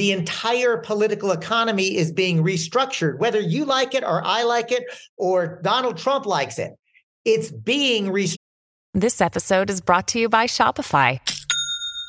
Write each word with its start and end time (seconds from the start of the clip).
the 0.00 0.12
entire 0.12 0.78
political 0.78 1.30
economy 1.30 1.94
is 1.94 2.10
being 2.10 2.42
restructured, 2.42 3.18
whether 3.18 3.38
you 3.38 3.66
like 3.66 3.94
it 3.94 4.02
or 4.02 4.22
I 4.24 4.44
like 4.44 4.72
it 4.72 4.84
or 5.18 5.60
Donald 5.62 5.98
Trump 5.98 6.24
likes 6.24 6.58
it. 6.58 6.72
It's 7.26 7.50
being 7.50 8.06
restructured. 8.06 8.36
This 8.94 9.20
episode 9.20 9.68
is 9.68 9.82
brought 9.82 10.08
to 10.08 10.18
you 10.18 10.30
by 10.30 10.46
Shopify. 10.46 11.20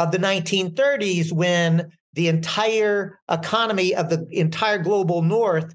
of 0.00 0.12
the 0.12 0.18
1930s 0.18 1.32
when 1.32 1.90
the 2.14 2.28
entire 2.28 3.18
economy 3.30 3.94
of 3.94 4.10
the 4.10 4.26
entire 4.30 4.78
global 4.78 5.22
north 5.22 5.74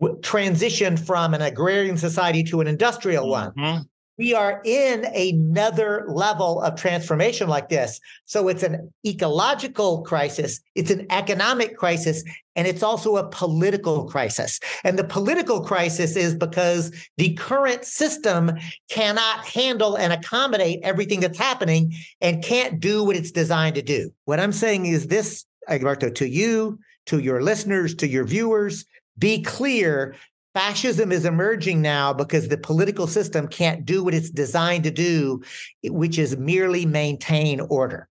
transitioned 0.00 0.98
from 0.98 1.32
an 1.34 1.42
agrarian 1.42 1.96
society 1.96 2.42
to 2.44 2.60
an 2.60 2.66
industrial 2.66 3.28
one. 3.28 3.52
Mhm. 3.52 3.84
We 4.18 4.32
are 4.34 4.62
in 4.64 5.04
another 5.04 6.06
level 6.08 6.62
of 6.62 6.76
transformation 6.76 7.48
like 7.48 7.68
this. 7.68 8.00
So 8.24 8.48
it's 8.48 8.62
an 8.62 8.92
ecological 9.06 10.02
crisis, 10.02 10.60
it's 10.74 10.90
an 10.90 11.06
economic 11.10 11.76
crisis, 11.76 12.24
and 12.54 12.66
it's 12.66 12.82
also 12.82 13.16
a 13.16 13.28
political 13.28 14.06
crisis. 14.06 14.58
And 14.84 14.98
the 14.98 15.04
political 15.04 15.60
crisis 15.60 16.16
is 16.16 16.34
because 16.34 16.92
the 17.18 17.34
current 17.34 17.84
system 17.84 18.52
cannot 18.88 19.44
handle 19.44 19.96
and 19.96 20.12
accommodate 20.12 20.80
everything 20.82 21.20
that's 21.20 21.38
happening 21.38 21.92
and 22.22 22.42
can't 22.42 22.80
do 22.80 23.04
what 23.04 23.16
it's 23.16 23.30
designed 23.30 23.74
to 23.74 23.82
do. 23.82 24.10
What 24.24 24.40
I'm 24.40 24.52
saying 24.52 24.86
is 24.86 25.08
this, 25.08 25.44
Egberto, 25.68 26.14
to 26.14 26.28
you, 26.28 26.78
to 27.06 27.18
your 27.18 27.42
listeners, 27.42 27.94
to 27.96 28.08
your 28.08 28.24
viewers, 28.24 28.86
be 29.18 29.42
clear 29.42 30.14
fascism 30.56 31.12
is 31.12 31.26
emerging 31.26 31.82
now 31.82 32.14
because 32.14 32.48
the 32.48 32.56
political 32.56 33.06
system 33.06 33.46
can't 33.46 33.84
do 33.84 34.02
what 34.02 34.14
it's 34.14 34.30
designed 34.30 34.84
to 34.84 34.90
do, 34.90 35.42
which 35.84 36.18
is 36.18 36.38
merely 36.38 36.86
maintain 36.86 37.60
order. 37.60 38.08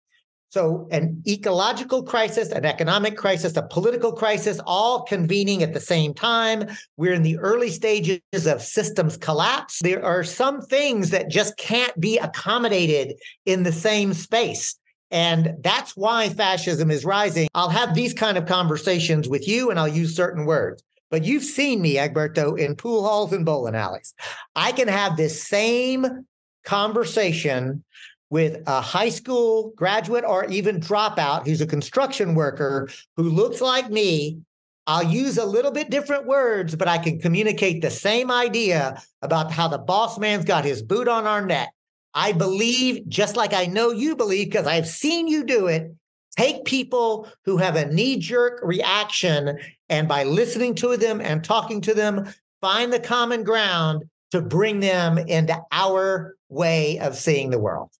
So, 0.50 0.86
an 0.92 1.20
ecological 1.26 2.04
crisis, 2.04 2.52
an 2.52 2.64
economic 2.64 3.16
crisis, 3.16 3.56
a 3.56 3.62
political 3.62 4.12
crisis, 4.12 4.60
all 4.66 5.02
convening 5.02 5.64
at 5.64 5.74
the 5.74 5.80
same 5.80 6.14
time. 6.14 6.68
We're 6.96 7.12
in 7.12 7.24
the 7.24 7.38
early 7.38 7.70
stages 7.70 8.20
of 8.46 8.62
systems 8.62 9.16
collapse. 9.16 9.80
There 9.82 10.04
are 10.04 10.22
some 10.22 10.62
things 10.62 11.10
that 11.10 11.28
just 11.28 11.56
can't 11.56 11.98
be 12.00 12.18
accommodated 12.18 13.16
in 13.46 13.64
the 13.64 13.72
same 13.72 14.14
space. 14.14 14.78
And 15.10 15.56
that's 15.60 15.96
why 15.96 16.28
fascism 16.28 16.90
is 16.92 17.04
rising. 17.04 17.48
I'll 17.54 17.68
have 17.68 17.94
these 17.94 18.14
kind 18.14 18.38
of 18.38 18.46
conversations 18.46 19.28
with 19.28 19.48
you 19.48 19.70
and 19.70 19.80
I'll 19.80 19.88
use 19.88 20.14
certain 20.14 20.46
words. 20.46 20.84
But 21.10 21.24
you've 21.24 21.44
seen 21.44 21.80
me, 21.80 21.94
Egberto, 21.94 22.58
in 22.58 22.76
pool 22.76 23.02
halls 23.02 23.32
and 23.32 23.44
bowling 23.44 23.74
alleys. 23.74 24.14
I 24.54 24.72
can 24.72 24.88
have 24.88 25.16
this 25.16 25.42
same 25.42 26.26
conversation 26.64 27.84
with 28.30 28.62
a 28.66 28.80
high 28.80 29.08
school 29.08 29.72
graduate 29.74 30.24
or 30.24 30.44
even 30.46 30.80
dropout 30.80 31.46
who's 31.46 31.62
a 31.62 31.66
construction 31.66 32.34
worker 32.34 32.88
who 33.16 33.24
looks 33.24 33.60
like 33.60 33.90
me. 33.90 34.38
I'll 34.86 35.02
use 35.02 35.38
a 35.38 35.46
little 35.46 35.70
bit 35.70 35.90
different 35.90 36.26
words, 36.26 36.74
but 36.74 36.88
I 36.88 36.98
can 36.98 37.20
communicate 37.20 37.82
the 37.82 37.90
same 37.90 38.30
idea 38.30 39.02
about 39.22 39.52
how 39.52 39.68
the 39.68 39.78
boss 39.78 40.18
man's 40.18 40.44
got 40.44 40.64
his 40.64 40.82
boot 40.82 41.08
on 41.08 41.26
our 41.26 41.44
neck. 41.44 41.70
I 42.14 42.32
believe, 42.32 43.06
just 43.08 43.36
like 43.36 43.52
I 43.52 43.66
know 43.66 43.90
you 43.90 44.16
believe, 44.16 44.48
because 44.48 44.66
I've 44.66 44.88
seen 44.88 45.28
you 45.28 45.44
do 45.44 45.66
it, 45.66 45.94
take 46.38 46.64
people 46.64 47.28
who 47.44 47.56
have 47.56 47.74
a 47.74 47.86
knee 47.86 48.16
jerk 48.16 48.60
reaction 48.62 49.58
and 49.88 50.06
by 50.06 50.22
listening 50.22 50.74
to 50.76 50.96
them 50.96 51.20
and 51.20 51.42
talking 51.42 51.80
to 51.80 51.94
them, 51.94 52.32
find 52.60 52.92
the 52.92 53.00
common 53.00 53.42
ground 53.42 54.04
to 54.30 54.40
bring 54.40 54.78
them 54.78 55.18
into 55.18 55.60
our 55.72 56.36
way 56.48 56.98
of 57.00 57.16
seeing 57.16 57.50
the 57.50 57.58
world. 57.58 57.90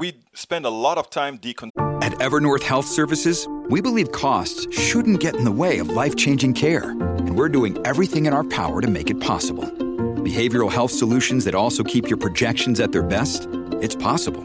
We 0.00 0.20
spend 0.34 0.64
a 0.64 0.70
lot 0.70 0.98
of 0.98 1.10
time 1.10 1.38
decon. 1.38 1.70
At 2.02 2.12
Evernorth 2.14 2.62
Health 2.62 2.86
Services, 2.86 3.46
we 3.68 3.80
believe 3.80 4.10
costs 4.12 4.66
shouldn't 4.76 5.20
get 5.20 5.36
in 5.36 5.44
the 5.44 5.52
way 5.52 5.78
of 5.78 5.90
life 5.90 6.16
changing 6.16 6.54
care, 6.54 6.90
and 6.90 7.36
we're 7.36 7.48
doing 7.48 7.76
everything 7.84 8.26
in 8.26 8.32
our 8.32 8.44
power 8.44 8.80
to 8.80 8.88
make 8.88 9.10
it 9.10 9.20
possible. 9.20 9.64
Behavioral 9.64 10.70
health 10.70 10.92
solutions 10.92 11.44
that 11.44 11.54
also 11.54 11.82
keep 11.82 12.08
your 12.08 12.16
projections 12.16 12.80
at 12.80 12.92
their 12.92 13.02
best? 13.02 13.48
It's 13.82 13.96
possible. 13.96 14.44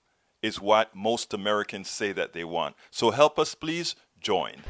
is 0.41 0.59
what 0.59 0.95
most 0.95 1.33
Americans 1.33 1.89
say 1.89 2.11
that 2.11 2.33
they 2.33 2.43
want. 2.43 2.75
So 2.89 3.11
help 3.11 3.37
us, 3.37 3.55
please 3.55 3.95
join. 4.19 4.63